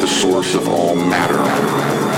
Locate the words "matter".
0.94-2.17